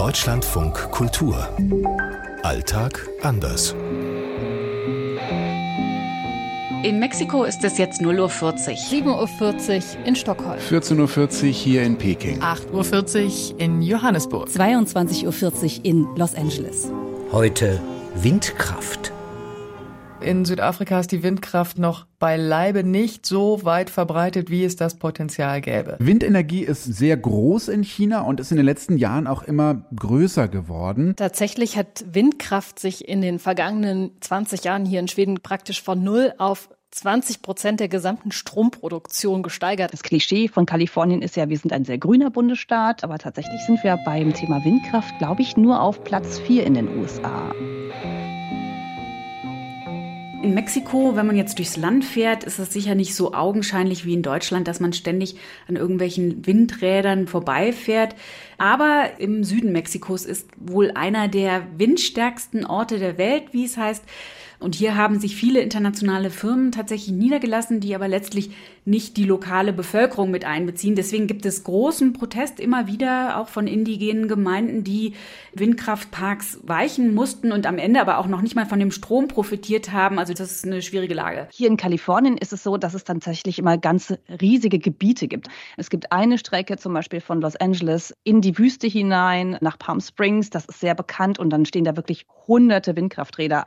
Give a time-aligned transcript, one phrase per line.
[0.00, 1.46] Deutschlandfunk Kultur.
[2.42, 3.74] Alltag anders.
[6.82, 9.28] In Mexiko ist es jetzt 0.40 Uhr.
[9.28, 10.58] 7.40 Uhr in Stockholm.
[10.58, 12.40] 14.40 Uhr hier in Peking.
[12.40, 14.48] 8.40 Uhr in Johannesburg.
[14.48, 16.90] 22.40 Uhr in Los Angeles.
[17.30, 17.78] Heute
[18.14, 19.12] Windkraft.
[20.22, 25.62] In Südafrika ist die Windkraft noch beileibe nicht so weit verbreitet, wie es das Potenzial
[25.62, 25.96] gäbe.
[25.98, 30.48] Windenergie ist sehr groß in China und ist in den letzten Jahren auch immer größer
[30.48, 31.14] geworden.
[31.16, 36.34] Tatsächlich hat Windkraft sich in den vergangenen 20 Jahren hier in Schweden praktisch von null
[36.36, 39.92] auf 20 Prozent der gesamten Stromproduktion gesteigert.
[39.92, 43.82] Das Klischee von Kalifornien ist ja, wir sind ein sehr grüner Bundesstaat, aber tatsächlich sind
[43.84, 47.52] wir beim Thema Windkraft, glaube ich, nur auf Platz vier in den USA.
[50.42, 54.14] In Mexiko, wenn man jetzt durchs Land fährt, ist es sicher nicht so augenscheinlich wie
[54.14, 55.36] in Deutschland, dass man ständig
[55.68, 58.14] an irgendwelchen Windrädern vorbeifährt.
[58.56, 64.02] Aber im Süden Mexikos ist wohl einer der windstärksten Orte der Welt, wie es heißt.
[64.60, 68.50] Und hier haben sich viele internationale Firmen tatsächlich niedergelassen, die aber letztlich
[68.84, 70.94] nicht die lokale Bevölkerung mit einbeziehen.
[70.94, 75.14] Deswegen gibt es großen Protest immer wieder, auch von indigenen Gemeinden, die
[75.54, 79.92] Windkraftparks weichen mussten und am Ende aber auch noch nicht mal von dem Strom profitiert
[79.92, 80.18] haben.
[80.18, 81.48] Also das ist eine schwierige Lage.
[81.52, 85.48] Hier in Kalifornien ist es so, dass es tatsächlich immer ganz riesige Gebiete gibt.
[85.78, 90.00] Es gibt eine Strecke zum Beispiel von Los Angeles in die Wüste hinein nach Palm
[90.00, 90.50] Springs.
[90.50, 93.64] Das ist sehr bekannt und dann stehen da wirklich hunderte Windkrafträder.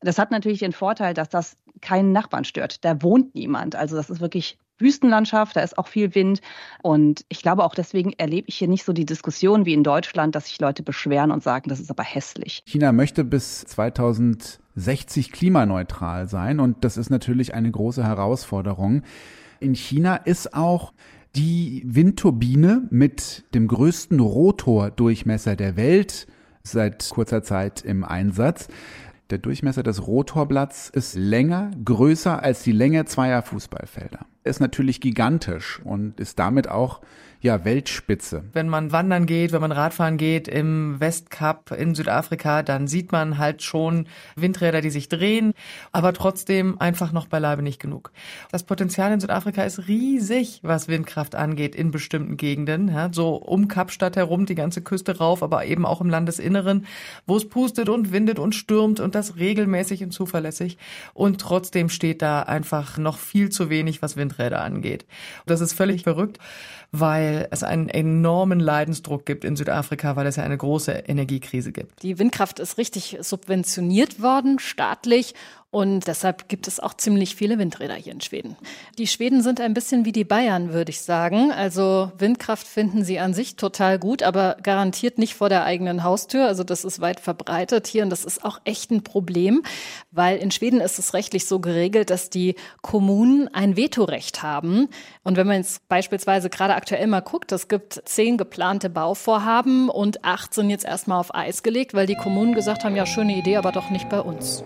[0.00, 2.84] Das hat natürlich den Vorteil, dass das keinen Nachbarn stört.
[2.84, 3.76] Da wohnt niemand.
[3.76, 6.40] Also das ist wirklich Wüstenlandschaft, da ist auch viel Wind.
[6.82, 10.34] Und ich glaube auch deswegen erlebe ich hier nicht so die Diskussion wie in Deutschland,
[10.34, 12.62] dass sich Leute beschweren und sagen, das ist aber hässlich.
[12.66, 19.02] China möchte bis 2060 klimaneutral sein und das ist natürlich eine große Herausforderung.
[19.60, 20.92] In China ist auch
[21.34, 26.26] die Windturbine mit dem größten Rotordurchmesser der Welt
[26.62, 28.68] seit kurzer Zeit im Einsatz.
[29.30, 34.24] Der Durchmesser des Rotorblatts ist länger, größer als die Länge zweier Fußballfelder.
[34.48, 37.02] Ist natürlich gigantisch und ist damit auch
[37.40, 38.42] ja, Weltspitze.
[38.52, 43.38] Wenn man wandern geht, wenn man Radfahren geht im Westkap in Südafrika, dann sieht man
[43.38, 45.52] halt schon Windräder, die sich drehen,
[45.92, 48.10] aber trotzdem einfach noch beileibe nicht genug.
[48.50, 53.68] Das Potenzial in Südafrika ist riesig, was Windkraft angeht in bestimmten Gegenden, ja, so um
[53.68, 56.86] Kapstadt herum, die ganze Küste rauf, aber eben auch im Landesinneren,
[57.26, 60.76] wo es pustet und windet und stürmt und das regelmäßig und zuverlässig.
[61.14, 65.06] Und trotzdem steht da einfach noch viel zu wenig, was Windräder angeht.
[65.46, 66.38] Das ist völlig verrückt
[66.90, 72.02] weil es einen enormen Leidensdruck gibt in Südafrika, weil es ja eine große Energiekrise gibt.
[72.02, 75.34] Die Windkraft ist richtig subventioniert worden, staatlich.
[75.70, 78.56] Und deshalb gibt es auch ziemlich viele Windräder hier in Schweden.
[78.96, 81.52] Die Schweden sind ein bisschen wie die Bayern, würde ich sagen.
[81.52, 86.46] Also Windkraft finden sie an sich total gut, aber garantiert nicht vor der eigenen Haustür.
[86.46, 89.62] Also das ist weit verbreitet hier und das ist auch echt ein Problem,
[90.10, 94.88] weil in Schweden ist es rechtlich so geregelt, dass die Kommunen ein Vetorecht haben.
[95.22, 100.24] Und wenn man jetzt beispielsweise gerade aktuell mal guckt, es gibt zehn geplante Bauvorhaben und
[100.24, 103.58] acht sind jetzt erstmal auf Eis gelegt, weil die Kommunen gesagt haben, ja, schöne Idee,
[103.58, 104.64] aber doch nicht bei uns.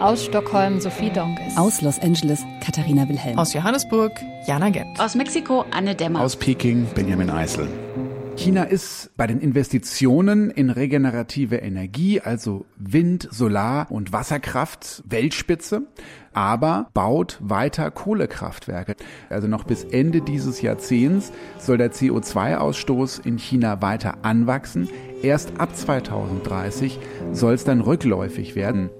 [0.00, 1.56] Aus Stockholm Sophie Donges.
[1.56, 3.38] Aus Los Angeles Katharina Wilhelm.
[3.38, 4.12] Aus Johannesburg
[4.46, 4.98] Jana Gent.
[4.98, 6.20] Aus Mexiko Anne Dämmer.
[6.20, 7.68] Aus Peking Benjamin Eisel.
[8.36, 15.82] China ist bei den Investitionen in regenerative Energie, also Wind, Solar und Wasserkraft, Weltspitze,
[16.32, 18.96] aber baut weiter Kohlekraftwerke.
[19.30, 24.88] Also noch bis Ende dieses Jahrzehnts soll der CO2-Ausstoß in China weiter anwachsen.
[25.22, 26.98] Erst ab 2030
[27.32, 28.90] soll es dann rückläufig werden.